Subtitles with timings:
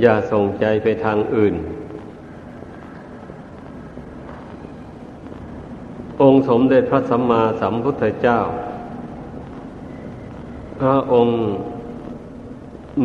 [0.00, 1.54] อย่าส่งใจไปทางอื่น
[6.22, 8.38] องค์สมเด็จพระสัมมาสัมพุทธเจ้า
[10.78, 11.36] พระองค์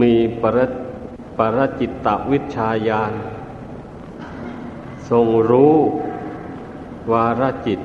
[0.02, 0.60] มีปร
[1.38, 3.14] ปรจิตตวิชาญาณ
[5.10, 5.76] ทรงรู้
[7.12, 7.80] วาระจิต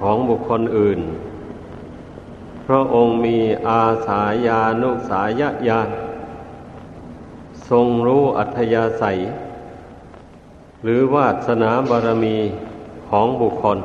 [0.00, 1.00] ของบุคคลอื่น
[2.66, 5.88] พระองค์มีอาสายานุสายญาณ
[7.70, 9.18] ทรงรู้อัธยาศัย
[10.82, 12.36] หรือวาสนาบารมี
[13.08, 13.78] ของบุคคล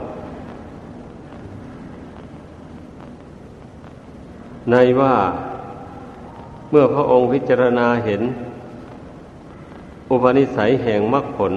[4.72, 5.16] ในว่า
[6.70, 8.22] เมื่อพระองค์พิจารณาเห็น
[10.10, 11.54] อุปนิสัยแห่งมรรคผล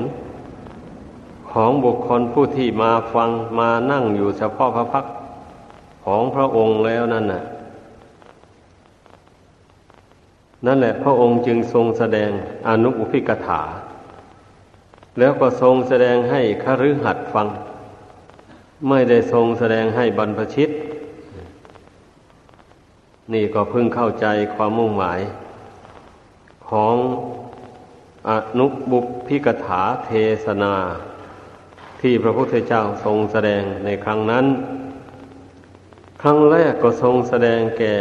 [1.51, 5.05] ของบุคคลผู้ที่มาฟังมานั่งอยู่เฉพาะพระพัก
[6.05, 7.43] ของพระองค์แล้วนั่นน่ะ
[10.67, 12.31] นั่นแหละพระองค์จึงทรงแสดง
[12.69, 13.63] อนุอุพิกถา
[15.19, 17.49] แล้วก็ทรงแสดงให้คฤหัสถ์ฟัง
[18.89, 20.71] ไม่ได้ทรงแสดงให้บรรพชิต
[23.33, 25.21] นี่ก็เพิ่งเข้าใจความมุ่งหมาย
[26.69, 26.95] ของ
[28.29, 30.11] อนุบุพิกถาเท
[30.45, 30.75] ศนา
[32.01, 34.47] ที่พระพุทธเจ้าทรงแสดงในครั้งนั้น
[36.23, 37.95] ครั้งแรกก็ทรงแสดงแก่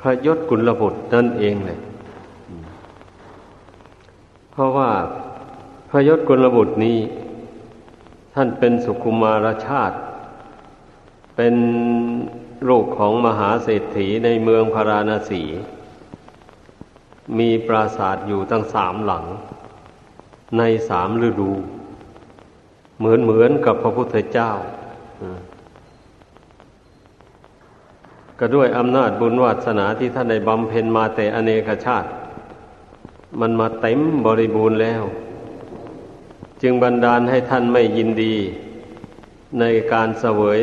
[0.00, 1.80] พระยศกุลบุตรนั่นเองเลย
[4.50, 4.90] เพราะว่า
[5.90, 6.98] พระยศกุลบุตรนี้
[8.34, 9.96] ท่านเป็นสุขุมารชาติ
[11.36, 11.54] เป็น
[12.68, 15.42] ลูกของมหาเศรษฐีในเมืองพาราณสี
[17.38, 19.24] มีปราสาทอยู่ตั้งสามหลัง
[20.58, 21.52] ในสามฤดู
[22.98, 24.50] เหมือนเหมือนกับพระพุทธเจ้า
[28.38, 32.08] ก็ด้วยอำนาจบุญวาสนาที่ท่านได้บำเพ็ญมาแต่อเนกชาติ
[33.40, 35.02] มันมาเต็มบริบูรณ์แล้ว
[36.62, 38.34] จึงบันดาลให้ท่านไม่ยินดี
[39.60, 40.60] ในการเสวย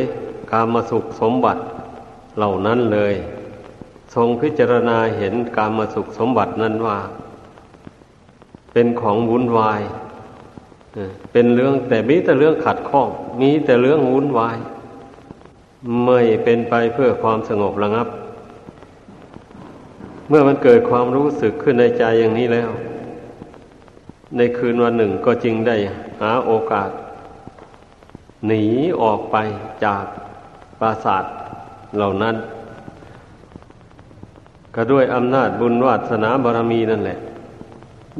[0.52, 1.62] กามสุขสมบัติ
[2.38, 3.14] เหล่านั้นเลย
[4.16, 6.98] ทรงพิจารณาเห็นกามสุขสมบัตินั้นว่า
[8.74, 9.82] เป็นของวุ่นวาย
[11.32, 13.08] เป็นเรื่องแต่มีแต่เรื่องขัดข้อง
[13.42, 14.58] มีแต่เรื่องวุ่นวาย
[16.06, 18.08] ไม่เป็นไปเพื่อความสงบระงับ
[20.30, 22.70] เมื่อมันเกิดความรู้สึกขึ้นในใจอย่างนี้แล้ว
[24.38, 25.76] ในคืนวันหนึ่งก็จึงได้
[26.22, 26.90] หาโอกาส
[28.48, 28.64] หนี
[29.02, 29.36] ออกไป
[29.86, 30.06] จาก
[30.80, 31.24] ปราสาท
[31.96, 32.36] เหล่านั้น
[34.76, 37.20] ก็ด้วยอำนาจบุญวาสนาบารมีนั่นแหละ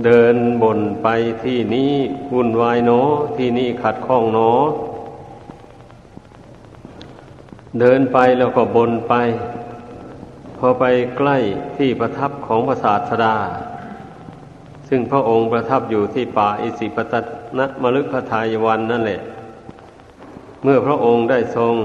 [0.06, 1.08] เดินบนไป
[1.44, 1.94] ที่นี้
[2.34, 2.92] วุ่นวายโน
[3.38, 4.40] ที่นี่ขัดข้องโน
[7.80, 9.14] เดินไปแล้วก็บนไป
[10.58, 10.84] พอไป
[11.18, 11.38] ใกล้
[11.78, 13.36] ที่ประทับของพระศาสดา
[14.90, 17.14] ซึ่งพระองค์ประทับอยู่ที่ป่าอิสิปต
[17.58, 19.20] นะมฤคทายวันนั่นแหละ
[20.64, 21.76] เมื่อพระองค์ได้ทรง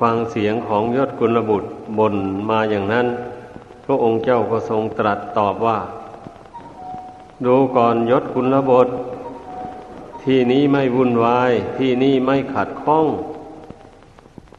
[0.00, 1.68] ฟังเสียงของยศกุลบุตร
[1.98, 2.14] บน
[2.50, 3.06] มาอย่างนั้น
[3.84, 5.78] พระองค์เจ้าก็ทรงตรัสตอบว่า
[7.44, 8.92] ดูก่อนยศกุลบุตร
[10.24, 13.06] ที่นี้ไม่วุ่นวาย ที่นี้ไม่ขัดข้อง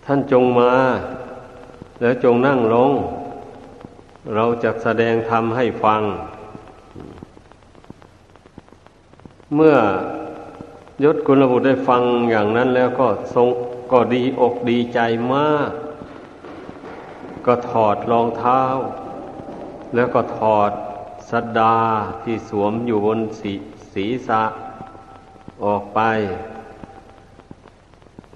[0.09, 0.73] ท่านจงมา
[2.01, 2.91] แล้วจงนั่งลง
[4.35, 6.01] เราจะแสดงธรรมให้ฟัง
[9.55, 9.77] เมื่อ
[11.03, 13.47] ยศกุลบุตรได้ฟังอย่างนั้นแล้วก็ทรง
[13.91, 14.99] ก็ดีอกดีใจ
[15.33, 15.69] มาก
[17.45, 18.63] ก็ถอดรองเท้า
[19.95, 20.71] แล้วก็ถอด
[21.29, 21.77] สัดดา
[22.23, 23.53] ที่สวมอยู่บนศี
[23.93, 24.43] ศีษะ
[25.63, 25.99] ออกไป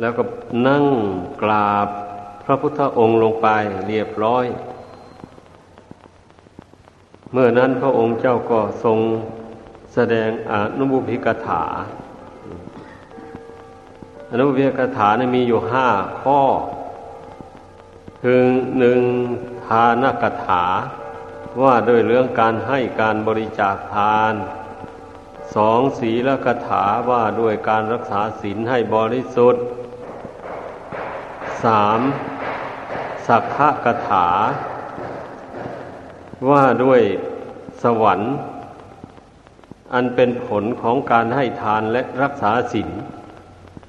[0.02, 0.24] แล้วก็
[0.68, 0.86] นั่ง
[1.42, 1.88] กราบ
[2.46, 3.48] พระพุทธองค์ลงไป
[3.88, 4.46] เรียบร้อย
[7.32, 9.00] เมื่อนั้นพระองค์เจ้าก็ทรง
[9.94, 11.64] แสดงอนุบุพิกถา
[14.32, 15.88] อนุเวียกถานะมีอยู่ห้า
[16.22, 16.42] ข้อ
[18.22, 18.42] คือ
[18.80, 19.02] หนึ่ง
[19.66, 20.66] ทานกถา
[21.62, 24.34] ว่าด้วยเรื่องการให้การบริจาคทาน
[25.56, 29.64] สองศีลกถาว่าด้วยการรักษาศีลให้บริสุทธิ์
[31.64, 32.00] สาม
[33.28, 34.28] สักขะกถา
[36.50, 37.02] ว่าด้วย
[37.84, 38.32] สวรรค์
[39.94, 42.90] อันเป็นผลของการให้ทานและรักษาศีล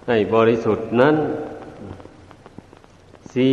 [0.09, 1.17] ให้บริสุทธิ์นั้น
[3.33, 3.51] สี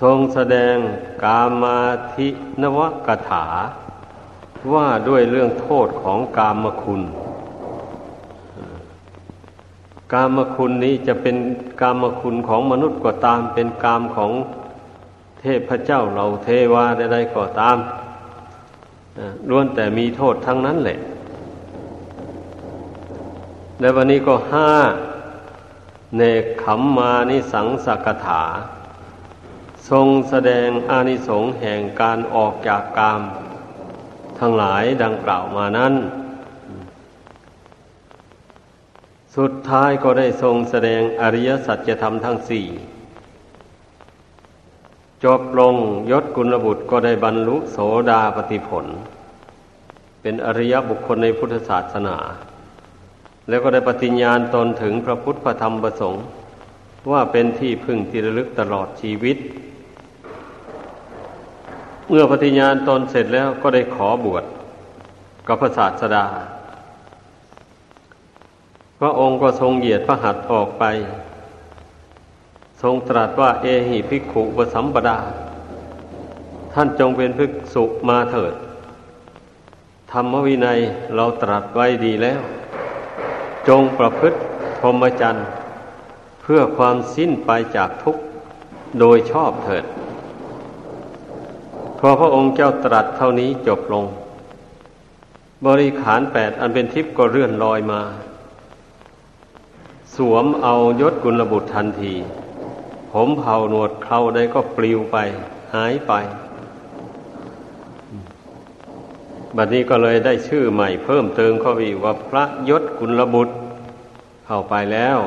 [0.00, 0.76] ทรงแสดง
[1.24, 1.80] กามา
[2.14, 2.28] ธิ
[2.62, 3.46] นวกถา
[4.72, 7.02] ว่าด้วยเรื่องโทษของกามคุณ
[10.12, 11.36] กามคุณนี้จะเป็น
[11.80, 14.32] กามคุณของมนุษย์ก็ตาม เป็นกามของ
[15.40, 17.78] เทพเจ้าเหล่าเทวาใดๆก็ตาม
[19.48, 20.98] ล้วนแต่มีโทษทั้งนั้นแหละ
[23.80, 24.70] และวันนี้ก็ห้า
[26.16, 28.42] เนกขมมานิสังสกถา
[29.88, 33.20] ทรงแสดงอานิสงส์แห่งการออกจากกาม
[34.38, 35.94] ทั้งหลายดังกล่าวมานั้น
[39.36, 42.66] สุดท้ายก็ได้ทรงแสดงอริยสัจธรรมทั้งสี่
[45.24, 45.74] จบลง
[46.10, 47.78] ยศกุลบุตรก็ได้บรรลุโส
[48.10, 48.86] ดาปติผล
[50.22, 52.16] เป็นอริยบุคคลในพุทธศาสนา
[53.48, 56.24] แล้วก็ได้ปฏิญญาณตนถึงพระพุทธพระธรรมประสงค์
[57.10, 59.36] ว่าเป็นที่พึ่งที่ระลึกตลอดชีวิต
[62.08, 64.44] เมื่อปฏิญญาณตนเสร็จแล้วก็ได้ขอบวช
[65.46, 66.26] กับพระศาสดา
[69.00, 70.84] พระองค์ก็ทรงเหยียดพระหัตถ์ออกไป
[72.82, 75.18] ทรงตรัสว่า เอหิภิกขุปสัมปดา
[76.72, 78.54] ท่านจงเป็นภิกษุมาเถิด
[80.12, 80.78] ธรรมวินัย
[81.14, 82.40] เราตรัสไว้ดีแล้ว
[83.68, 84.38] จงประพฤติ
[84.80, 85.46] พรหมจรรย์
[86.42, 88.22] เพื่อความสิ้นไปจากทุกข์
[89.00, 89.84] โดยชอบเถิด
[91.98, 94.04] พอพระองค์เจ้าตรัสเท่านี้จบลง
[95.66, 98.00] บริขารแปดอันเป็นทิพย์ก็เลื่อนลอยมา
[100.16, 102.14] สวมเอายศกุลบุตรทันที
[103.12, 105.16] ผมเผาหนวดเขาใดก็ปลิวไป
[105.74, 106.12] หายไป
[109.56, 113.54] บัดนี้ก็เลยได้ชื่อใหม่เพิ่มเติมเข้าไปว่าพระยศกุลบุตร
[114.46, 115.18] เข้าไปแล้ว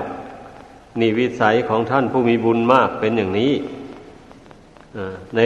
[1.00, 3.54] นี่วิสัยของท่านผู้มีบุญมากเป็นอย่างนี้
[5.36, 5.40] ใน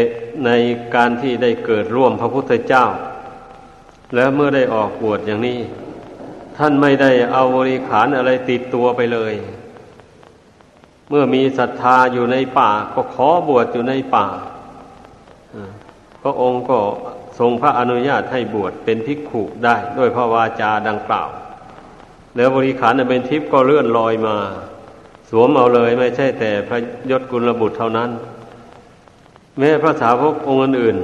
[0.45, 0.49] ใน
[0.95, 2.85] การที่ได้เกิดร่วมพระพุทธเจ้า
[4.15, 5.59] แล้วเมื่อได้ออกบวชอย่างนี้
[6.57, 9.33] ท่านไม่ได้เอาบริขารอะไรติดตัวไปเลย
[11.09, 14.27] เมื่อมีศรัทธาอยู่ในป่า ก็ขอบวชอยู่ในป่า
[16.21, 16.79] พระองค์ก็
[17.39, 21.29] ทรงพระอนุญาตให้บวชเป็นภิกขุได้ด้วยพระวาจาดังกล่าว
[22.35, 24.37] แล้วบริขารเป็นทิพย์ก็เลื่อนลอยมา
[25.29, 26.79] สวมเอาเลยไม่ใช่แต่พระ
[27.11, 28.09] ยศกุลบุตรเท่านั้น
[29.57, 30.97] แม้พระสาวกองค์อื่น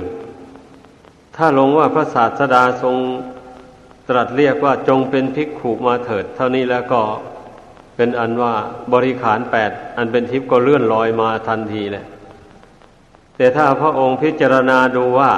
[1.36, 2.96] ถ้าลงว่าพระศาสดาทรง
[4.10, 7.02] ตรัสเรียกว่าจงเป็นภิกขุมาเถิด เท่านี้แล้วก็
[7.96, 8.54] เป็นอันว่า
[8.94, 12.06] บริขารแปดอันเป็นทิพย์ก็เลื่อนลอยมาทันทีเลย
[13.36, 15.32] แต่ถ้าพระองค์พิจารณาดูว่า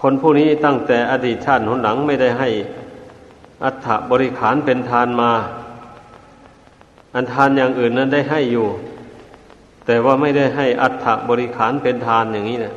[0.00, 2.48] คนผู้นี้ตั้งแต่อดีตชาติหนหลังไม่ได้ให้
[3.64, 5.32] อัฐบริขารเป็นทานมา
[7.14, 8.68] อันทานอย่างอื่นนั้นได้ให้อยู่
[9.86, 12.74] แต่ว่าไม่ได้ให้อัฐบริขารเป็นทานอย่างนี้เนะ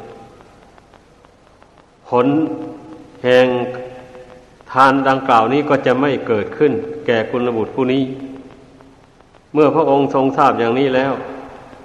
[2.10, 2.28] ผล
[3.24, 3.48] แห่ง
[4.75, 6.74] ทานดังกล่าวนี้ก็จะไม่เกิดขึ้น
[7.06, 8.04] แก่คุณบุตรผู้นี้
[9.54, 11.12] เมื่อพระองค์ทรงทราบอย่างนี้แล้ว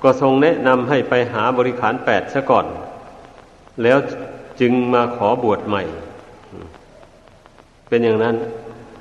[0.02, 2.66] ก็ทรงแนะนำให้ไปหาบริขารแปดซะก่อน
[3.82, 3.98] แล้ว
[4.60, 5.82] จึงมาขอบวชใหม่
[7.88, 8.36] เป็นอย่างนั้น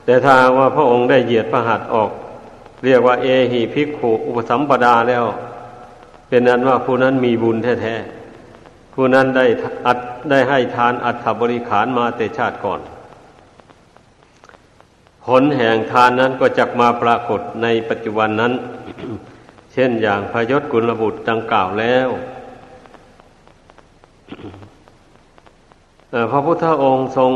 [0.06, 2.12] แต่ถ้าว่าพระองค์ได้เหยียดพระหัตออก
[2.85, 5.24] เรียกว่า เอหิภิกขุอุปสัมปดาแล้ว
[6.30, 9.45] เป็นนั้นว่าผู้นั้นมีบุญแท้ๆผู้นั้นได้
[9.88, 10.00] อัด
[10.30, 12.81] ได้ให้ทานอัฐบริขารมาแต่ชาติก่อน
[15.30, 18.54] ผลแห่งทานนั้นก็จะมาปรากฏในปัจจุบันนั้น
[19.74, 22.10] เช่นอย่างพยศกุลบุตรดังกล่าวแล้ว
[26.31, 27.33] พระพุทธองค์ทรง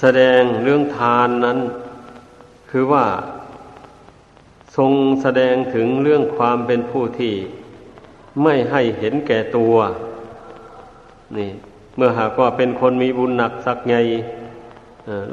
[0.00, 1.58] แสดงเรื่องทานนั้น
[2.70, 3.06] คือว่า
[4.76, 7.34] ทรงแสดงถึงเรื่องความเป็นผู้ที่
[8.42, 9.74] ไม่ให้เห็นแก่ตัว
[11.36, 11.50] นี่
[11.96, 13.96] เมื่อหากว่าเป็นคนมีบุญหนักสักไง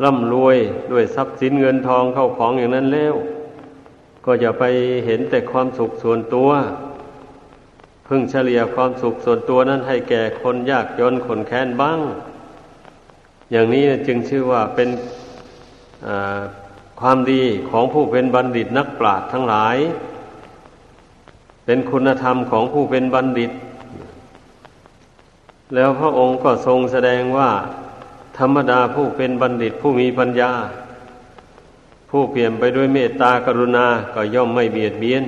[0.04, 0.58] ร่ำรวย
[0.92, 3.16] ด้วยทรัพย์สินเงินทองเข้าของอย่างนั้นแล้ว
[4.26, 4.64] ก็จะไป
[5.06, 6.50] เห็นแต่ความสุขส่วนตัว
[8.08, 12.00] พึ่งเฉลี่ยความสุขส่วนตัวนั้นให้แก่คนยากจนคนแค้นบ้าง
[13.52, 14.90] อย่างนี้จึงชื่อว่าเป็น
[17.00, 19.78] ความดีของผู้เป็นบัณฑิตนักปราชญ์ทั้งหลาย
[21.66, 23.52] เป็นคุณธรรมของผู้เป็นบัณฑิต
[25.76, 27.50] แล้วพระองค์ก็ทรงแสดงว่า
[28.42, 30.52] ธรรมดาผู้เป็นบัณฑิตผู้มีปัญญา
[32.10, 35.24] ผู้เปลี่ยมไปด้วยเมตตากรุณาก็ย่อมไม่เบียดเบียน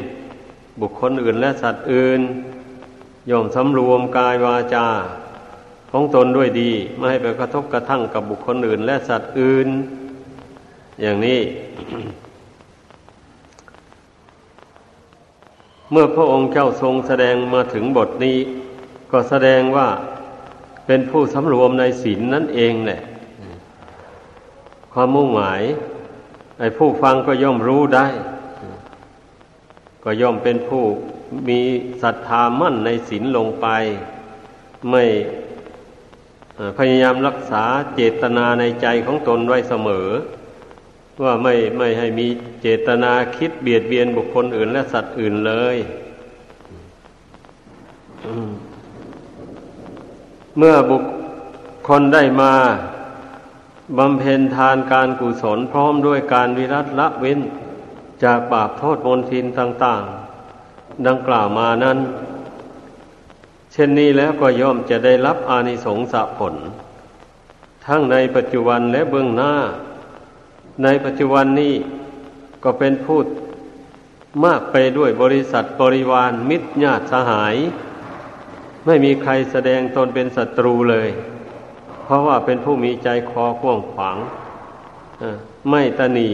[0.82, 2.22] บุคคลอื่นและสัตว์อื่น
[3.30, 4.88] ย่อมสำรวมกายวาจา
[5.92, 9.68] ของตนด้วยดี ไม่ให้ไปกระทบกระทั่งกับบุคคลอื่นและสัตว์อื่น
[11.02, 11.42] อย่างนี้
[15.92, 18.38] เมื่อพระองค์เจ้าทรงแสดงมาถึงบทนี้
[19.12, 19.88] ก็แสดงว่า
[20.86, 23.02] เป็นผู้สำรวมในศีลนั่นเองแหละ
[24.94, 25.62] ความมุ่งหมาย
[26.60, 28.08] ไอ้ผู้ฟังก็ย่อมรู้ได้
[30.04, 30.84] ก็ย่อมเป็นผู้
[31.50, 31.60] มี
[32.04, 33.68] ศรัทธามั่นในศีลลงไป
[34.90, 35.04] ไม่
[36.78, 37.64] พยายามรักษา
[37.96, 40.08] เจตนาในใจของตนไว้เสมอ
[41.24, 42.28] ว่าไม่ไม่ให้มี
[42.62, 45.78] เจตนาคิดเบียดเบียนบุคคลอื่นและสัตว์อื่นเลย
[50.58, 51.04] เมื่อบุค
[51.88, 52.54] คลได้มา
[53.98, 57.40] บำเพ็ญทานการกุศลพร้อมด้วยการวิรัตละเว้น
[58.24, 60.04] จากบาปโทษมนทินต่าง
[60.56, 61.98] ๆ ดังกล่าวมานั้น
[63.72, 66.56] เช่นนี้แล้วก็ย่อมจะได้รับอานิสงสผล
[67.86, 69.54] ทั้งในปัจจุบันและเบื้องหน้า
[70.84, 71.74] ในปัจจุบันนี้
[72.64, 73.26] ก็เป็นพูด
[74.46, 77.56] มากไปด้วยบริษัทบริวารมิตรญาติสหาย
[78.86, 81.10] ไม่มีใครแสดงตนเป็นศัตรูเลย
[82.04, 84.18] เพราะว่าเป็นผู้มีใจคอกว้างขวาง
[85.70, 86.30] ไม่ตนี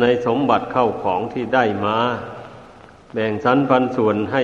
[0.00, 1.96] ในสมบัติเข้าของที่ได้มา
[3.12, 4.42] แบ่งสรรปันส่วนให้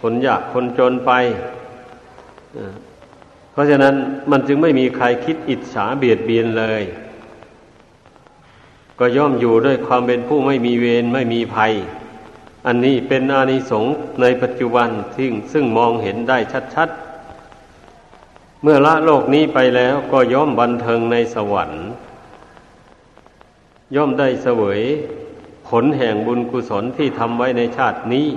[0.00, 1.12] คนยากคนจนไป
[3.52, 3.94] เพราะฉะนั้น
[4.30, 6.82] มันจึงไม่มีใครคิดอิจฉาเบียดเบียนเลย
[8.98, 11.72] ก็ย่อมอยู่ด้วยความเป็นผู้ไม่มีเวรไม่มีภัย
[12.66, 16.38] อันนี้เป็นอานิสงส์ในปัจจุบันที่ซึ่งมองเห็นได้
[16.74, 21.84] ชัดๆ เมื่อละโลกนี้ไปแล้วก็ย่อมบันเทิงในสวรรค์
[23.94, 24.80] ย่อมได้เสวย
[25.68, 28.28] ผลแห่งบุญกุศลที่ทำไว้ในชาตินี้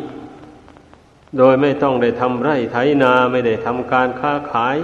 [1.38, 4.78] โดยไม่ต้องได้ทำไร่ไถนาไม่ได้ทำการค้าขาย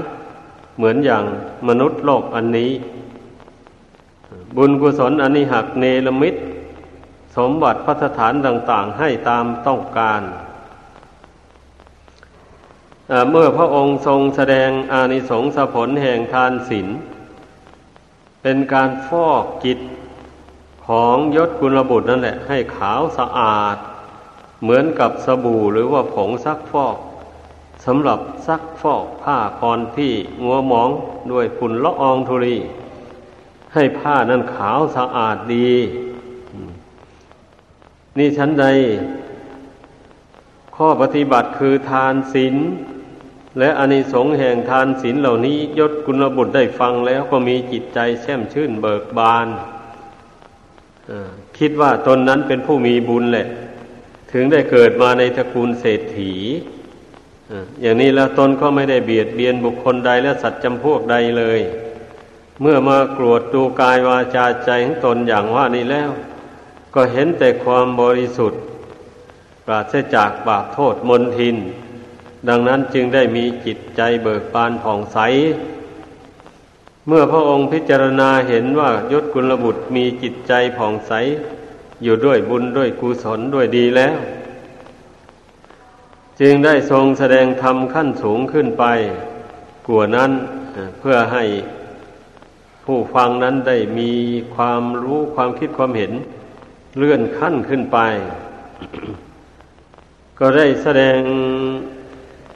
[0.78, 1.24] เหมือนอย่าง
[1.68, 2.72] มนุษย์โลกอันนี้
[4.58, 6.40] บุญกุศลอันนี้หักเนรมิตร
[7.36, 10.22] สมบัติพัฒฐานต่างๆ ให้ตามต้องการ
[13.32, 16.88] เมื่อพระองค์ทรงแสดงอานิสงส์ผลแห่งทานศีล
[18.42, 19.80] เป็นการฟอกจิต
[20.88, 23.78] ของยศกุลบุตรนั่นแหละ ให้ขาวสะอาด
[24.62, 26.98] เหมือนกับสบู่หรือว่าผงซักฟอก
[27.86, 30.14] สำหรับซักฟอกผ้าคอนที่
[30.44, 30.90] งัวหมอง
[31.32, 32.58] ด้วยฝุ่นละอองธุลี
[33.74, 35.72] ให้ผ้านั้นขาวสะอาดดี
[38.18, 38.66] นี่ชั้นใด
[40.76, 42.56] ข้อปฏิบัติคือทานศีล
[43.60, 49.48] และอานิสงส์แห่งทานศีลเหล่านี้ยศกุลบุตรได้ฟังแล้วก็มีจิตใจแช่มชื่นเบิกบาน
[51.58, 53.48] คิดว่าตนนั้นเป็นผู้มีบุญแหละ
[54.32, 56.34] ถึงได้เกิดมาในตระกูลเศรษฐี
[57.82, 61.60] อย่างนี้แล้วตนก็ไม่ได้เบียดเบียนบุคคลใดและสัตว์จำพวกใดเลย
[62.62, 66.12] เมื่อมากรวดดูกายวาจาใจของตนอย่างว่านี้แล้ว
[66.96, 68.62] ก็เห็นแต่ความบริสุทธิ์
[69.66, 71.56] ปราศจากบาปโทษมนทิน
[72.48, 75.18] ดังนั้นจึงได้มีจิตใจเบิกบานผ่องใส
[77.08, 81.14] เมื่อพระองค์พิจารณาเห็นว่ายศกุลบุตรมีจิตใจผ่องใส
[82.04, 84.16] อยู่ด้วยบุญด้วยกุศลด้วยดีแล้ว
[86.40, 88.86] จึงได้ทรงแสดงธรรมขั้นสูงขึ้นไป
[89.88, 90.32] กว่านั้น
[91.00, 91.44] เพื่อให้
[92.86, 94.12] ผู้ฟังนั้นได้มี
[94.56, 96.14] ความรู้ความคิดความเห็น
[96.98, 97.98] เลื่อนขั้นขึ้นไป
[100.40, 101.20] ก็ได้แสดง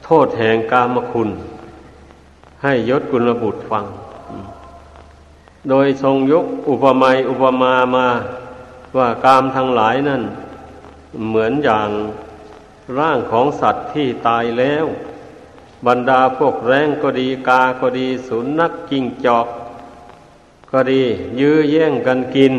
[0.04, 1.30] โทษแห่งกามคุณ
[2.62, 3.84] ให้ยศกุลบุตรฟัง
[5.68, 8.06] โดยทรงยกอุปมาอุปมามา
[8.96, 10.22] ว่ากามทั้งหลายนั่น
[11.28, 11.88] เหมือนอย่าง
[12.98, 14.86] ร่างของสัตว์ที่ตายแล้ว
[15.86, 19.46] บรรดาพวกแรงก็ดีกาก็ดีสุนัขกิ้งจอก
[20.72, 21.02] ก็ดี
[21.40, 22.54] ยื้อแย่งกันกิน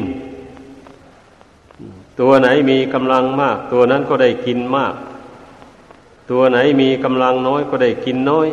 [2.20, 4.94] ตัวไหนมีกำลังมาก ตัวนั้นก็ได้กินมาก
[6.32, 8.48] ตัวไหนมีกำลังน้อยก็ได้กินน้อย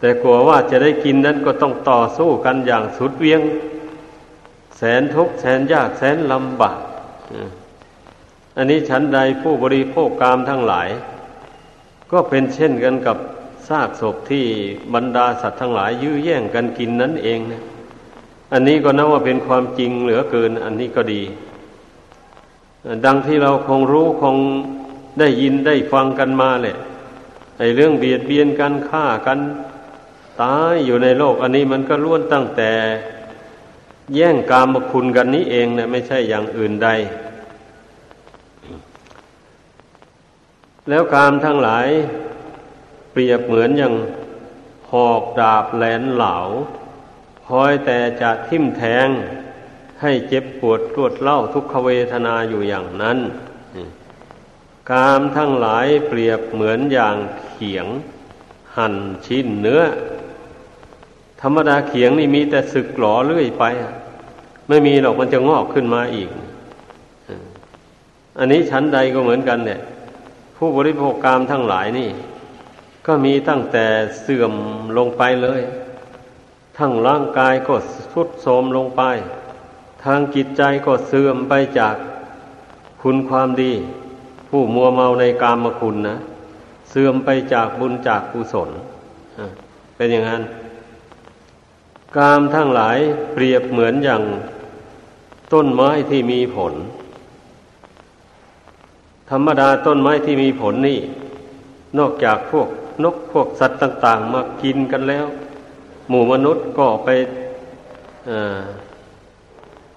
[0.00, 3.40] แต่กลัวว่าจะได้กินนั้นก็ต้องต่อสู้กันอย่างสุดเวียง
[4.76, 6.78] แสนทุกข์แสนยากแสนลำบาก
[8.56, 10.88] อันนี้ฉันใดผู้บริโภคกามทั้งหลาย
[12.12, 13.16] ก็เป็นเช่นกันกับ
[13.68, 14.44] ซากศพที่
[14.94, 17.62] บรรดาสัตว์ทั้งหลาย ยื้อแย่งกันกินนั่นเองนะ
[18.52, 21.22] อันนี้ก็นับว่าเป็นความจริงเหลือเกิน อันนี้ก็ดี
[23.04, 24.36] ดังที่เราคงรู้คง
[25.18, 26.76] ได้ยินได้ฟังกันมาแหละ
[27.58, 29.38] ไอ้เรื่องเบียดเบียนกันฆ่ากัน
[30.42, 32.72] ตายอยู่ในโลก อันนี้มันก็ล้วนตั้งแต่
[34.14, 36.88] แย่งกามคุณกันนี้เองนะไม่ใช่อย่างอื่นใด
[40.88, 41.88] แล้วกามทั้งหลาย
[43.12, 43.94] เปรียบเหมือนอย่าง
[44.90, 46.36] หอกดาบแหลนเหลา
[47.46, 49.08] คอยแต่จะทิ่มแทง
[50.02, 53.18] ให้เจ็บปวดรวดเล่าทุกขเวทนาอยู่อย่างนั้น
[54.90, 57.16] กามทั้งหลายเปรียบเหมือนอย่าง
[57.50, 57.86] เขียง
[58.76, 58.94] หั่น
[59.26, 59.82] ชิ้นเนื้อ
[61.42, 63.64] ธรรมดาเขียงนี่มีแต่สึกหลอเรื่อยไป
[64.68, 66.30] ไม่มีหรอกมันจะงอกขึ้นมาอีก
[68.38, 69.80] อันนี้ชั้นใดก็เหมือนกันเนี่ย
[70.56, 72.08] ผู้บริโภคกามทั้งหลายนี่
[73.06, 73.86] ก็มีตั้งแต่
[74.20, 74.54] เสื่อม
[74.98, 75.60] ลงไปเลย
[76.78, 77.74] ทั้งร่างกายก็
[78.12, 79.02] ทุดโทรมลงไป
[80.04, 81.96] ทางจิตใจก็เสื่อมไปจาก
[83.02, 83.72] คุณความดี
[84.48, 86.16] ผู้มัวเมาในกามคุณนะ
[86.90, 88.70] เสื่อมไปจากบุญจากกุศล
[89.96, 90.42] เป็นอย่างนั้น
[92.16, 92.98] กามทั้งหลาย
[93.32, 94.22] เปรียบเหมือนอย่าง
[95.52, 96.74] ต้นไม้ที่มีผล
[99.30, 100.98] ธรรมดาต้นไม้ที่มีผลนี่
[101.98, 102.68] นอกจากพวก
[103.04, 105.26] นกพวกสัตว์ต่าง ๆ มากินกันแล้ว
[106.08, 107.08] หมู่มนุษย์ก็ไป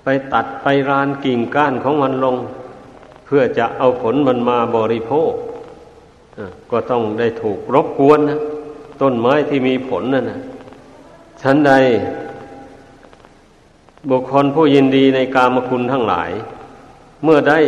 [0.03, 2.36] ไปตัดไปรานกิ่งก้านของมันลง
[3.25, 5.31] เพื่อจะเอาผลมันมาบริโภค
[6.72, 8.39] ก็ต้องได้ถูกรบกวนนะ
[9.01, 10.39] ต้นไม้ที่มีผลนั่นนะ
[11.41, 11.74] ชั้นใด
[14.10, 16.31] บุคคลผู้ยินดีในกามคุณทั้งหลาย
[17.24, 17.60] เมื่อได้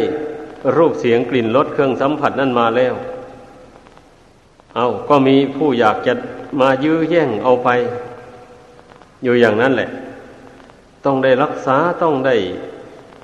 [0.77, 2.93] รูปเสียงกลิ่นรสเครื่องสัมผัสนั่นมาแล้ว
[4.75, 6.13] เอาก็มีผู้อยากจะ
[6.59, 7.69] มายื้อแย่งเอาไป
[9.23, 9.89] อยู่อย่างนั้นแหละ
[11.05, 12.35] ต้องได้รักษาต้องได้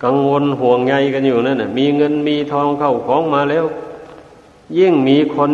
[0.04, 3.66] กังวลห่วงใยกันอยู่นั่นนะมีเงินมีทองเข้าของมาแล้ว
[4.78, 5.52] ยิ่งมีคน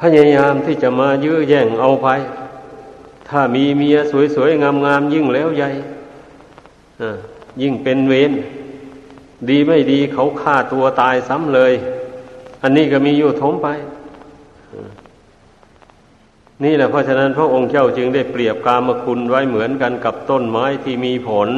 [0.00, 2.08] พยายามที่จะมายื้อแย่งเอาไป
[3.28, 3.96] ถ้ามีเมีย
[4.34, 5.70] สวยๆงามๆยิ่งแล้วใหญ่
[7.62, 8.32] ยิ่งเป็นเวร
[9.48, 11.72] ดีไม่ดีเขาฆ่าตัวตายซ้ำเลย
[12.62, 13.68] อันนี้ก็มีอยู่ทมไป
[16.62, 21.50] นี่แหละเพราะฉะนั้นพระองค์เจ้าจึงได้เปรียบกามคุณไว้เหมือนกันกับต้นไม้ที่มีผล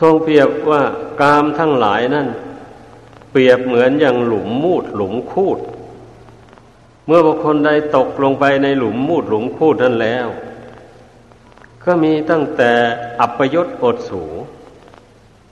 [0.00, 0.82] ทรงเปรียบว่า
[1.20, 2.28] กามทั้งหลายนั่น
[3.30, 5.58] เปรียบเหมือนอย่างหลุมมูดหลุมคูด
[7.06, 10.26] เมื่อบุคคลใดตกลงไปในหลุมมูดหลุมคูดนั้นแล้ว
[11.84, 12.72] ก็มีตั้งแต่
[13.20, 14.24] อัปยศอดสู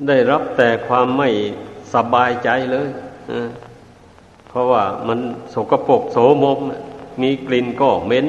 [0.09, 1.29] ได้รับแต่ความไม่
[1.95, 2.89] สบายใจเลย
[3.27, 3.68] เพ
[4.59, 5.19] ราะว่ามัน
[5.55, 6.59] สกปรกโสมม
[7.23, 8.27] มีกลิ่นก็เหม็น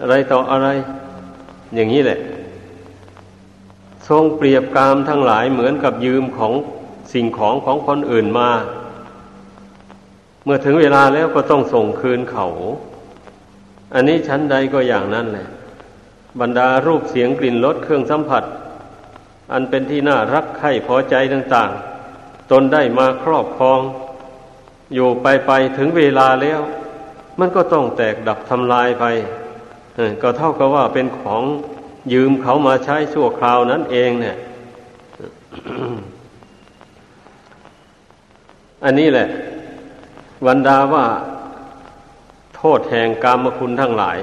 [0.00, 0.68] อะไรต่ออะไร
[1.74, 2.18] อย่างนี้แหละ
[4.08, 6.52] ทรงเปรียบกามทั้งหลายเหมือนกับยืมของ
[7.12, 8.50] สิ่งของของคนอื่นมา
[10.44, 12.46] เมื่อถึงเวลาแล้วก็ต้องส่งคืนเขา
[13.94, 15.48] อันนี้ชั้นใดก็อย่างนั้นแหละ
[16.40, 18.44] บรรดารูปเสียงกลิ่นรสเครื่องสัมผัส
[19.52, 21.70] อันเป็นที่น่ารักใคร่พอใจต่าง
[22.12, 23.80] ๆ ตนได้มาครอบครอง
[24.94, 26.60] อยู่ไปไปถึงเวลาแล้ว
[27.38, 29.04] มันก็ต้องแตกดับทำลายไป
[30.22, 31.42] ก็เท่ากับว่าเป็นของ
[32.12, 34.36] ยืมเขามาใช้ชั่วคราวนั้นเองเนี่ย
[38.84, 39.28] อันนี้แหละ
[40.46, 41.06] วันดาว่า
[42.56, 44.18] โทษแห่งกรรมคุณทั้งหลาย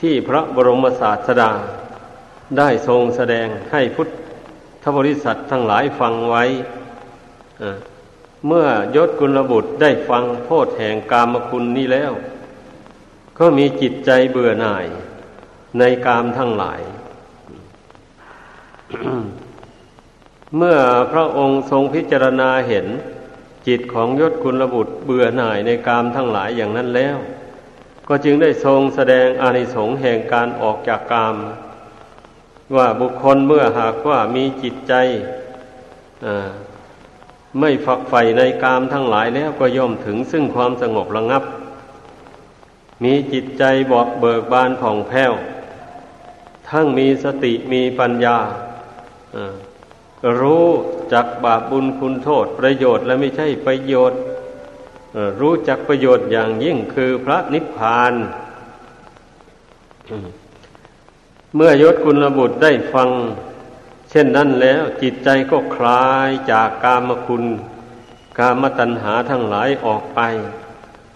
[0.00, 1.50] ที่พระบรมศาสดา
[2.58, 4.08] ได้ทรงแสดงให้พุท
[4.82, 6.44] ธบริษัททั้งหลายฟังไว้
[8.46, 12.12] เมื่อยศกุลบุตรได้ฟังโทษแห่งกามคุณนี้แล้ว
[13.38, 14.86] ก็มีจิตใจเบื่อหน่าย
[15.78, 16.80] ในกามทั้งหลาย
[20.56, 20.78] เมื่อ
[21.12, 22.86] พระองค์ทรงพิจารณาเห็น
[23.66, 27.16] จิตของยศกุลบุตรเบื่อหน่ายในกามทั้งหลายอย่างนั้นแล้ว
[28.08, 31.36] ก็จึงได้ทรงแสดงอานิสงส์แห่งการออกจากกาม
[32.76, 34.94] ว่าบุคคลเมื่อหากว่ามีจิตใจ
[37.58, 41.42] ไม่ฝักใฝ่ในกามทั้งหลายแล้วก็ย่อมถึงซึ่งความสงบระงับ
[43.04, 45.32] มีจิตใจบอกเบิกบานผ่องแผ้ว
[46.68, 48.36] ทั้งมีสติมีปัญญา
[50.40, 50.68] รู้
[51.12, 54.20] จักบาปบุญคุณโทษประโยชน์และไม่ใช่ประโยชน์
[55.40, 58.12] รู้จักประโยชน์อย่างยิ่งคือพระนิพพาน
[61.54, 63.08] เมื่อยศกุลบุตรได้ฟัง
[64.10, 67.44] เช่นนั้นแล้วจิตใจก็คลายจากกามคุณ
[68.38, 70.20] กามตัณหาทั้งหลายออกไป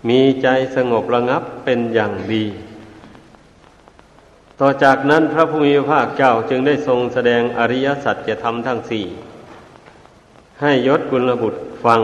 [0.08, 2.44] มีใจสงบระงับเป็นอย่างดี
[4.60, 9.04] ต่อจากนั้นพระผู้มีพระภาคเจ้าจึงได้ทรงแสดงอริยสัจจะทำทั้งสี่
[10.60, 12.02] ให้ยศกุลบุตรฟัง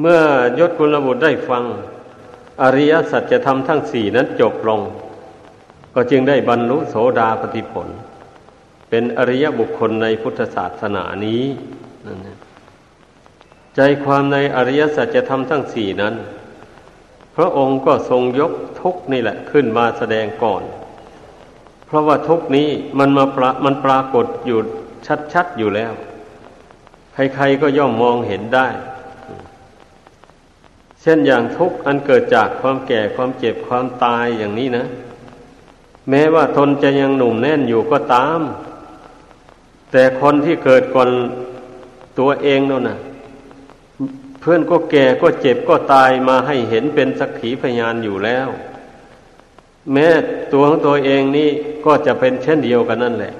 [0.00, 0.20] เมื่อ
[0.58, 1.64] ยศกุลบุตรได้ฟัง
[2.62, 4.80] อริยสัจจะทำทั้งสี่นั้นจบลง
[5.94, 7.88] ก็จึงได้บรรลุโสดาปติผล
[8.90, 11.42] เป็นอริยบุคคลในพุทธศาสนานี้
[12.06, 12.18] นั่น
[13.76, 16.14] ใจความในอริยสัจธรรมทั้งสี่นั้น
[17.36, 20.62] พระองค์ก็ทรงยกทุกนี่แหละขึ้นมาแสดงก่อน
[21.86, 24.58] เพราะว่าทุกนี้มันมาปรามันปรากฏอยู่
[25.32, 25.92] ชัดๆอยู่แล้ว
[27.14, 28.68] ใครๆก็ย่อมมองเห็นได้
[31.06, 34.84] ช่นอย่างทุกข์อันเกิดจากความแก่ความเจ็บความตายอย่างนี้นะ
[36.10, 38.40] แม้ว่าทนจะยังหนุ่มแน่นอยู่ก็ตาม
[39.92, 41.10] แต่คนที่เกิดก่อน
[42.18, 42.98] ตัวเองนั่นนะ
[44.48, 48.48] พื่อนก็แก่ก็เจ็บก็ตายมาให้เห็นเป็นสักขีพยานอยู่แล้ว
[49.92, 50.06] แม้
[50.52, 51.48] ตัวของตัวเองนี่
[51.84, 53.34] ก็จะเป็นเช่นเดียวกันนั่นแหละ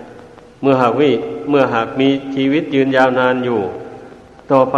[0.63, 1.11] เมื่อหากวิ
[1.51, 3.61] เมื่อหากมีชีวิตยืนยาวนานอยู่
[4.53, 4.77] ต่อไป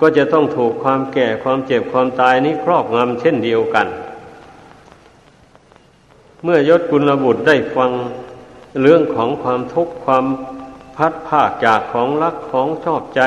[0.00, 3.86] ก็จะต้องถูกความแก่ความเจ็บความตายนี้ครอบงำเช่นเดียวกัน
[6.42, 7.90] เมื่อยศกุลบุตรได้ฟัง
[8.82, 10.24] เรื่องของความทุกข์ความ
[10.96, 13.20] พัดภาคจากของรักของชอบใจ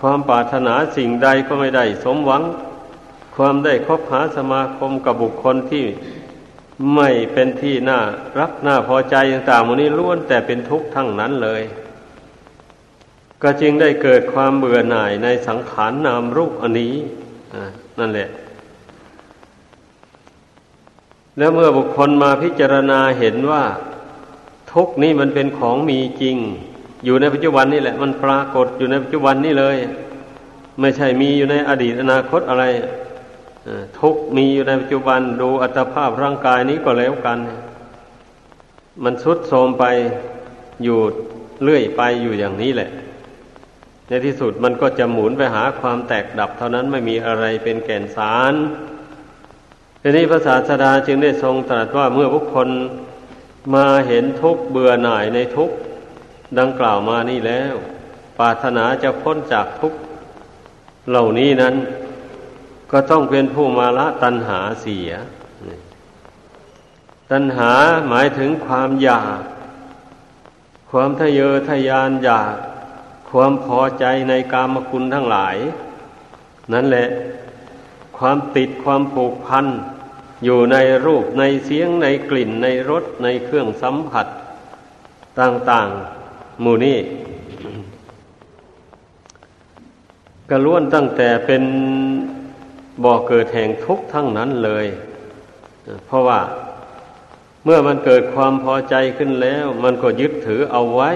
[0.00, 2.42] ความปรารถนาสิ่งใดก็ไม่ได้สมหวัง
[3.36, 5.84] ความได้คบหาสมาคมกับบุคคลที่
[6.94, 8.00] ไม่เป็นที่น่า
[8.38, 11.62] รักน่าพอใจต่างๆมันนี้ล้วนแต่เป็นทุกข์ทั้งนั้นเลย
[13.42, 16.94] ก็จึงได้เกิดความเบื่อหน่ายในสังขารนนามรูปอันนี้
[17.98, 18.28] นั่นแหละ
[21.38, 23.64] แล้วเมื่อบุคคลมาพิจารณาเห็นว่า
[24.72, 26.36] ทุกนี้มันเป็นของมีจริง
[27.04, 29.76] อยู่ในปัจจุบันนี่แหละ มันปรากฏอยู่ในปัจจุบันนี่เลย
[30.80, 32.64] ไม่ใช่มีอยู่ในอดีตอนาคตอะไร
[33.98, 37.38] ทุกมีอยู่ในปัจจุบันดูอัตภาพร่างกายนี้ก็แล้วกัน
[39.04, 39.84] มันสุดโทมไป
[40.84, 40.98] อยู่
[41.62, 42.90] เรื่อยไปอยู่อย่างนี้แหละ
[44.10, 48.54] ในที่สุดมันก็จะหมุนไปหาความแตกดับเท่านั้นไม่มีอะไรเป็นแก่นสาร
[50.02, 52.68] ทีนี้พระศาสดาจึงได้ทรงตรัสว่าเมื่อบุคคล
[53.74, 55.70] มาเห็นทุกเบื่อหน่ายในทุก
[56.58, 57.74] ดังกล่าวมานี่แล้ว
[58.38, 59.92] ปรารถนาจะพ้นจากทุก
[61.08, 61.74] เหล่านี้นั้น
[62.92, 65.10] ก็ต้องเป็นผู้มาละตัณหาเสีย
[67.30, 67.72] ตัณหา
[68.08, 69.40] หมายถึงความอยาก
[70.90, 72.56] ความทะเยอทะยานอยาก
[73.30, 75.56] ความพอใจในกามคุณทั้งหลาย
[76.72, 77.06] นั่นแหละ
[78.18, 79.66] ความติดความผูกพัน
[80.44, 84.26] อยู่ในรูปในเสียงในกลิ่นในรสในเครื่องสัมผัส
[85.40, 85.88] ต่าง
[86.24, 86.98] ๆ หมู่นี้
[90.50, 91.62] กระล้วนตั้งแต่เป็น
[93.04, 94.86] บ่อเกิดแห่งทุกข์ทั้งนั้นเลย
[96.06, 96.40] เพราะว่า
[97.64, 101.10] เมื่อมันเกิดความพอใจขึ้นแล้ว มันก็ยึดถือเอาไว้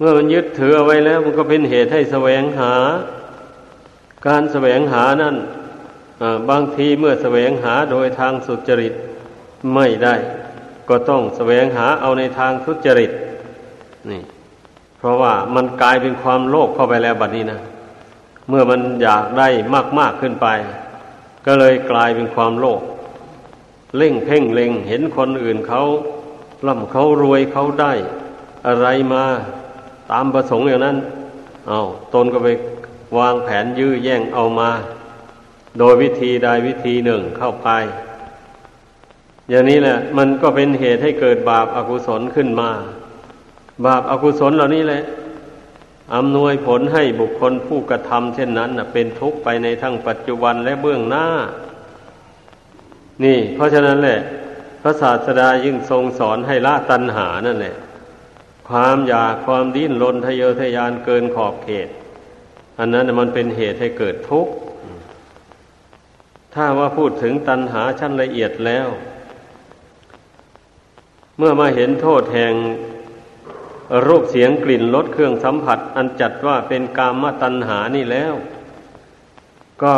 [0.00, 2.72] เมื่อมันยึดถือเอาไว้แล้ว มันก็เป็นเหตุให้แสวงหา
[4.26, 5.36] การแสวงหานั่น
[6.50, 8.94] บางทีเมื่อแสวงหาโดยทางสุจริต
[9.74, 10.14] ไม่ได้
[10.88, 13.10] ก็ต้องแสวงหาเอาในทางทุจริต
[14.10, 14.22] นี่
[14.98, 17.60] เพราะว่ามันกลายเป็นความโลภเข้าไปแล้วบัดนี้นะ
[18.48, 19.48] เมื่อมันอยากได้
[19.98, 20.46] มากๆขึ้นไป
[21.46, 22.80] ก็เลยกลายเป็นความโลภ
[23.96, 25.82] เล่งเพ่งเล็งเห็นคนอื่นเขา
[26.66, 27.92] ล่ำเขารวยเขาได้
[28.66, 29.24] อะไรมา
[30.10, 30.96] ตามประสงค์อย่างนั้น
[31.68, 31.80] เอา
[32.14, 32.48] ตนก็ไป
[33.18, 34.70] วางแผนยื้อแย่งเอามา
[35.78, 37.68] โดยวิธีใดวิธีหนึ่งเข้าไป
[39.50, 42.70] อย่างนี้แหละ มันก็เป็นเหตุให้เกิดบาปอากุศลขึ้นมา
[43.86, 45.02] บาปอากุศลเหล่านี้แหละ
[46.14, 51.26] อำนวยผลให้บุคคลผู้กระทำเช่นนั้นเป็นทุกข์ไปในทั้งปัจจุบันและเบื้องหน้า
[53.24, 54.18] นี่ เพราะฉะนั้นแหละ
[54.82, 57.76] พระศาสดายิ่งทรงสอนให้ละตัณหานั่นแหละ
[58.70, 61.88] ความอยากความดิ้นรนทะเยอทะยานเกินขอบเขต
[62.78, 64.52] อันนั้นมันเป็นเหตุให้เกิดทุกข์
[66.54, 68.88] ถ้าว่าพูดถึงตัณหาชั้นละเอียดแล้ว
[71.38, 72.54] เมื่อมาเห็นโทษแห่ง
[74.06, 78.34] รูปเสียงกลิ่นรสเครื่องสัมผัส อันจัดว่าเป็นกามตัณหานี่แล้ว
[79.82, 79.96] ก็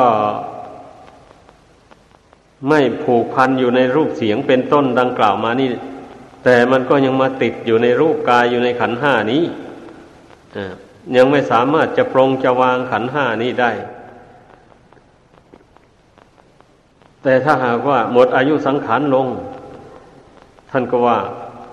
[2.69, 5.69] ไม่ผูกพันอยู่ในรูปเสียงเป็นต้นดังกล่าวมานี่
[6.45, 9.43] แต่มันก็ยังมาติดอยู่ในรูปกายอยู่ในขันห้านี้
[11.17, 13.73] ยังไม่สามารถจะปรงจะวางขันห้านี้ได้
[17.23, 19.27] แต่ถ้าหากว่าหมดอายุสังขารลง
[20.71, 21.19] ท่านก็ว่า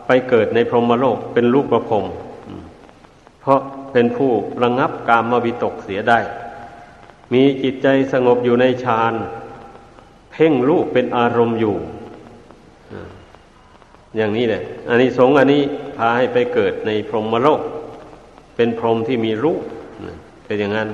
[0.08, 2.06] ไปเกิดในพรหมโลกเป็นลูกประพรม
[3.42, 3.60] เพราะ
[3.94, 4.32] เป็นผู้
[4.64, 6.20] ระงงับกามวิตกเสียได้
[7.34, 9.14] มีจิตใจสงบอยู่ในฌาน
[10.32, 11.76] เพ่งลูกเป็นอารมณ์อยู่
[14.18, 15.62] อย่างนี้แหละอันนี้สงอันนี้
[15.98, 17.62] พาให้ไปเกิดในพรหมโลก
[18.56, 19.62] เป็นพรหมที่มีรูป
[20.46, 20.90] เป็นอย่างนั้น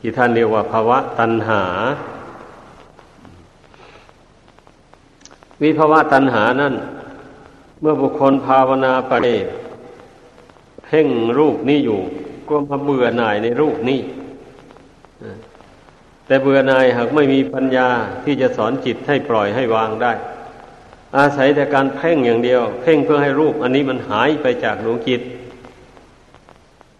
[0.00, 1.62] ที่ท่านเรียกว่าภาวะตัณหา
[5.62, 6.74] วิภาวะตัณหานั่น
[7.80, 9.12] เมื่อบุคคลภาวนาไป
[10.86, 11.08] เพ่ง
[11.38, 12.00] รูปนี้อยู่
[12.48, 14.00] ก็มาเบื่อหน่ายในรูปนี้
[16.26, 17.88] แต่เบื่อหน่ายหากไม่มีปัญญา
[18.24, 20.12] ที่จะสอนจิตให้ปล่อยให้วางได้
[21.18, 25.20] อาศัยแต่การเพ่งอย่างเดียว เพ่งเพื่อให้รูป อันนี้มันหายไปจากดวงจิต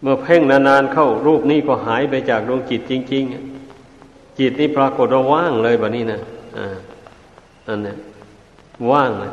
[0.01, 3.23] เมื่อเพ่งนานๆเข้ารูปนี้ก็หายไปจากดวงจิตจริง
[3.81, 6.19] ๆ จิตนี้ปรากฏว่าว่างเลยแบบนี้นะ
[6.57, 6.77] อ่า
[7.67, 7.93] อันนี้
[8.91, 9.31] ว่างนะ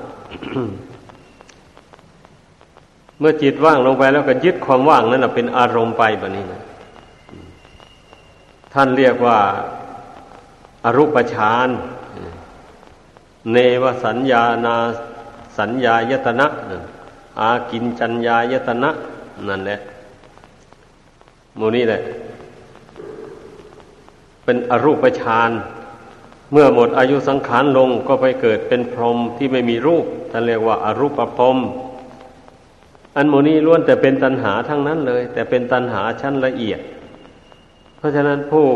[3.18, 6.62] เมื่อจิตว่างลงไปแล้วก็ยึดความว่างนั้นเป็นอารมณ์ไปแบบนี้นะ
[8.74, 9.38] ท่านเรียกว่า
[10.84, 11.68] อรูปฌาน
[13.50, 14.76] เนวสัญญานา
[15.58, 16.46] สัญญายตนะ
[17.40, 18.90] อากินจัญญายตนะ
[19.48, 19.78] นั่นแหละ
[21.58, 22.00] มูนี่แหละ
[24.44, 25.50] เป็นอรูปฌาน
[26.52, 31.58] เมื่อหมดอายุสังขารลงก็ไปเกิดเป็นพรหมที่ไม่มีรูปท่านเรียกว่าอารูปพรหม
[33.16, 36.80] อันโมนี้ล้วนแต่เป็นตัณหาทั้งนั้นเลย แต่เป็นตัณหาชั้นละเอียด
[37.96, 38.66] เพราะฉะนั้นผู้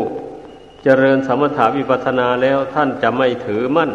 [0.83, 3.91] เจริญสมถาวิปัสสนาแล้วท่านจะไม่ถือมั่น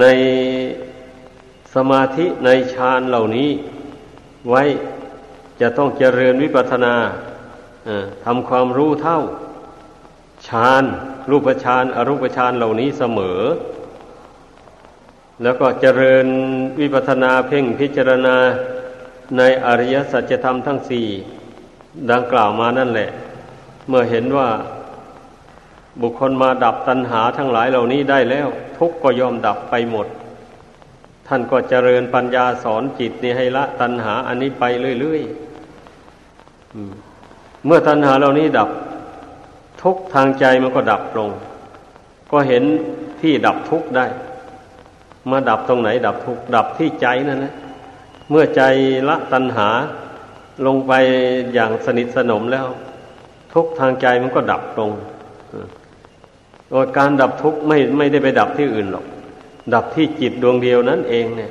[0.00, 0.04] ใน
[1.74, 3.50] สมาธิในฌานเหล่านี้
[4.48, 4.62] ไว้
[5.60, 6.94] จะต้องเจริญวิปัสนา
[8.24, 9.20] ทำความรู้เท่า
[10.48, 10.84] ฌาน
[11.30, 13.40] รูปฌานอรูปฌานเหล่านี้เสมอ
[15.42, 16.26] แล้วก็เจริญ
[16.80, 18.36] วิปัสนาเพ่งพิจารณา
[19.38, 21.06] ในอริยสัจธรรมทั้งสี่
[22.10, 23.10] ดังกล่าวมานั่นแหละ
[23.88, 24.48] เมื่อเห็นว่า
[26.02, 30.06] บุคคลมาดับตัณหาทั้งหลายเหล่านี้ได้แล้ว ทุกข์ก็ยอมดับไปหมด
[31.26, 34.64] ท่านก็เจริญปัญญาสอนจิตนี่ให้ละตัณหาอันนี้ไป
[35.00, 38.68] เรื่อยๆเมื่อตัณหาเหล่านี้ดับ
[39.82, 41.30] ทุกทางใจมันก็ดับลง
[42.32, 42.62] ก็เห็น
[43.20, 44.06] ที่ดับทุกได้
[45.30, 47.54] มาดับตรงไหนดับทุกดับที่ใจนั่นนะ
[48.30, 48.62] เมื่อใจ
[49.08, 49.68] ละตัณหา
[50.66, 50.92] ลงไป
[51.54, 52.66] อย่างสนิทสนมแล้ว
[53.54, 54.90] ทุกทางใจมันก็ดับลง
[56.70, 59.06] โดยการดับทุกข์ไม่ไม่ได้ไปดับที่อื่นหรอก
[59.74, 61.50] ดับที่จิตดวงเดียวนั้นเองเนี่ย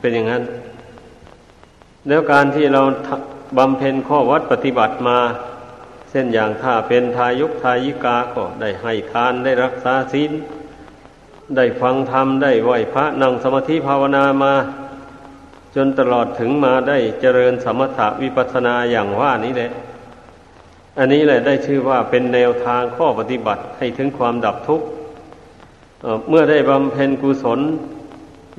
[0.00, 0.42] เป็นอย่างนั้น
[2.08, 2.82] แล้วการที่เรา
[3.58, 5.18] บำเพ็ญข้อวัดปฏิบัติมา
[6.16, 10.32] ช่นอย่างถ้าเป็นทายุกทายิกาก็ได้ให้ทานได้รักษาศีล
[11.56, 14.54] ได้ฟังธรรมได้ไหวพระนั่งสมาธิภาวนามา
[15.74, 19.70] จนตลอดถึงมาได้เจริญสมถะวิปัสสนาอย่างว่านี้แหละ
[20.98, 24.86] อันนี้แหละได้ชื่อว่าเป็นแนวทางข้อปฏิบัติให้ถึงความดับทุกข์
[26.28, 27.60] เมื่อได้บำเพ็ญกุศล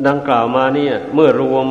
[0.08, 1.67] ดังกล่าวมาเนี่ย เมื่อรวม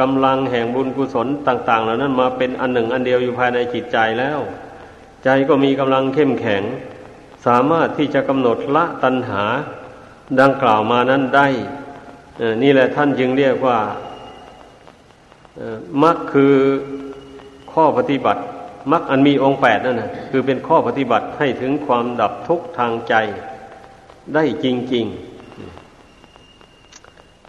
[0.00, 4.38] กำลังแห่งบุญกุศลต่าง ๆ เหล่านั้นมาเป็นอันหนึ่งอันเดียวอยู่ภายในจิตใจแล้ว
[5.24, 6.62] ใจก็มีกำลังเข้มแข็ง
[7.46, 9.44] สามารถที่จะกำหนดละตัณหา
[10.40, 11.48] ดังกล่าวมานั้นได้
[12.62, 13.78] นี่แหละท่านจึงเรียกว่า
[16.02, 16.54] มรรคคือ
[17.72, 18.42] ข้อปฏิบัติ
[18.92, 23.14] มรรคอันมีองค์แปดนั่นนะคือเป็นข้อปฏิบัติให้ถึงความดับทุกข์ทางใจ
[24.34, 25.34] ได้จริง ๆ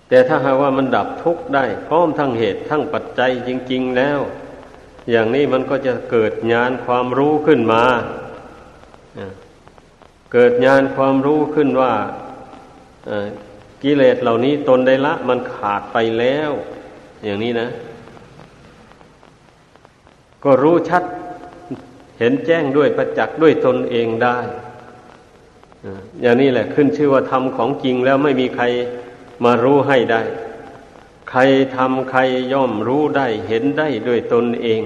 [0.09, 4.19] แต่ถ้าหากว่ามันดับทุกข์ได้ พร้อมทั้งเหตุทั้งปัจจัยจริง ๆ แล้ว
[5.11, 7.83] อย่างนี้มันก็จะเกิดญาณความรู้ขึ้นมา
[10.33, 11.93] เกิดญาณความรู้ขึ้นว่า
[13.83, 16.51] กิเลสเหล่านี้ตนได้ละ มันขาดไปแล้ว
[17.23, 17.69] อย่างนี้นะ
[20.43, 21.03] ก็รู้ชัด
[22.19, 24.37] เห็นแจ้งด้วยประจักษ์ด้วยตนเองได้
[26.21, 28.65] อย่างนี้แหละขึ้นชื่อว่าธรรมของจริงแล้วไม่มีใคร
[29.43, 30.21] มารู้ให้ได้
[31.29, 31.41] ใคร
[31.75, 32.19] ทำใคร
[32.53, 34.81] ย่อมรู้ได้เห็นได้ด้วยตนเอง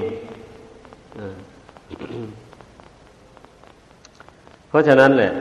[4.70, 5.34] เพราะฉะนั้นแหละ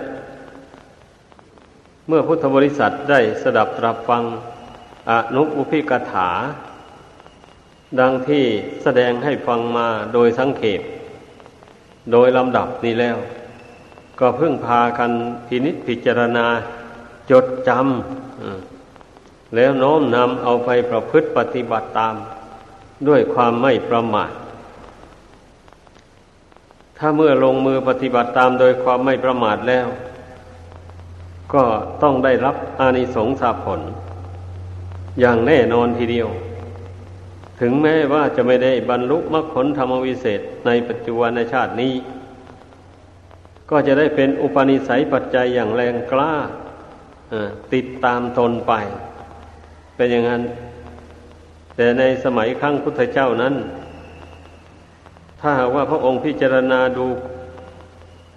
[2.09, 4.22] เมื่อพุทธบริษัทได้สดับตรับฟัง
[5.11, 6.31] อนุอุพิกถา
[8.01, 8.44] ดังที่
[8.83, 10.81] แสดงให้ฟังมาโดยสังเขป
[12.12, 13.16] โดยลำดับนี้แล้ว
[14.21, 15.11] ก็พิ่งพากัน
[15.47, 16.47] พินิจพิจารณา
[17.31, 22.14] จดจำแล้วโน้มนำเอาไปประพฤติปฏิบัติตาม
[23.09, 24.31] ด้วยความไม่ประมาท
[26.99, 29.87] ถ้าเมื่อลงมือปฏิบัติตามโดยความไม่ประมาทแล้ว
[31.55, 31.64] ก็
[32.03, 33.81] ต้องได้รับอานิสงส์ผล
[35.21, 36.29] อย่างแน่นอนทีเดียว
[37.61, 41.94] ถึงแม้ว่าจะไม่ได้บรรลุมรรคผลธรรมวิเศษในปัจจุบันในชาตินี้
[43.71, 46.35] ก็จะได้เป็นอุปนิสัยปัจจัยอย่างแรงกล้า
[47.75, 48.73] ติดตามตนไป
[49.97, 50.42] เป็นอย่างนั้น
[51.77, 53.55] แต่ในสมัยครั้งพุทธเจ้านั้น
[55.40, 57.07] ถ้าหากว่าพระองค์พิจารณาดู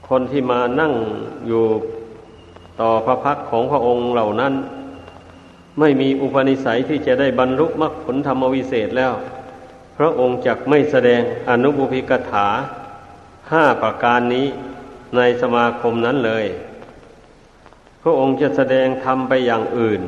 [0.10, 0.94] คนที่มานั่ง
[1.48, 1.64] อยู่
[2.82, 4.54] ต่อพระพักของพระองค์เหล่านั้น
[5.80, 9.14] ไม่มีอุปนิสัยที่จะได้บรรลุมรรคผลธรรมวิเศษแล้ว
[9.98, 12.48] พระองค์จักไม่แสดงอนุบุพิกถา
[13.52, 14.48] ห้าประการนี้
[15.16, 16.46] ในสมาคมนั้นเลย
[18.02, 20.02] พระองค์จะแสดงธรรมไปอย่างอื่น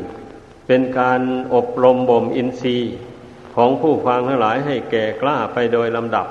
[0.67, 1.21] เป็นการ
[1.53, 2.93] อบรมบ่มอินทรีย์
[3.55, 6.27] ของผู้ฟังทั้งหลายให้แก่กล้าไปโดยลำดับ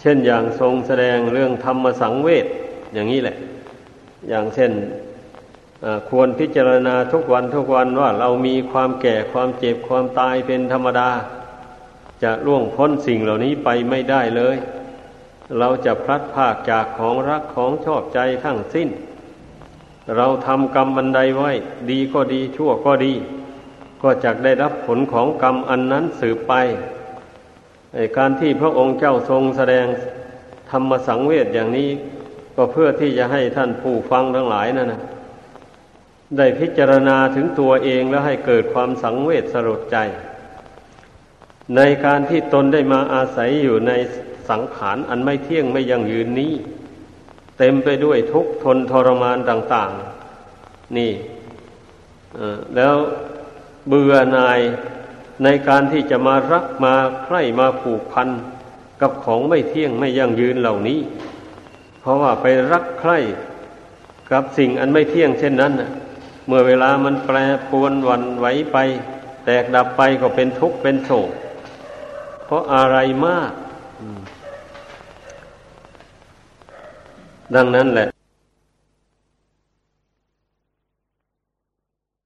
[0.00, 2.46] เช่นอย่างทรงแสดงเรื่องธรรมสังเวช
[2.94, 3.36] อย่างนี้แหละ
[4.28, 4.72] อย่างเช่น
[6.08, 11.10] ควรพิจารณาทุกวันทุกวันว่าเรามีความแก่ความเจ็บความตายเป็นธรรมดา
[12.22, 14.56] จะล่วงพ้นสิ่งเหล่านี้ไปไม่ได้เลย
[15.58, 18.88] เราจะพลัดพากจากของรักของชอบใจทั้งสิ้น
[20.16, 21.50] เราทำกรรมอันใดไว้
[21.90, 23.12] ดีก็ดีชั่วก็ดี
[24.02, 26.52] ก็จะได้รับผลของกรรมอันนั้นสืบไป
[28.16, 29.86] การที่พระองค์เจ้าทรงแสดง
[30.70, 31.88] ธรรมสังเวชอย่างนี้
[32.56, 35.00] ก็เพื่อที่จะให้ท่านผู้ฟังทั้งหลายนั่นนะ
[36.36, 39.96] ได้พิจารณาถึงตัวเองแล้วให้เกิดความสังเวชสลดใจ
[41.76, 43.92] ในการที่ตนได้มาอาศัยอยู่ใน
[44.50, 46.52] สังขารอันไม่เที่ยงไม่ยั่งยืนนี้
[47.58, 49.90] เต็มไปด้วยทุกข์ทนทรมานต่าง
[50.44, 51.12] ๆ นี่
[52.76, 52.94] แล้ว
[53.88, 54.60] เบื่อหน่าย
[55.44, 58.28] ในการที่จะมารักมาใคร่มาผูกพัน
[59.00, 61.00] กับของไม่เที่ยงไม่ยั่งยืนเหล่านี้
[62.00, 63.18] เพราะว่าไปรักใคร่
[64.32, 67.36] กับสิ่งอันไม่เที่ยงเช่นนั้นเมื่อเวลามันแปร
[67.70, 68.76] ปวนวันไหวไป
[69.44, 71.30] แตกดับไปก็เป็นทุกข์เป็นโศก
[72.46, 73.52] เพราะอะไรมาก
[77.54, 78.08] ดังนั้นแหละ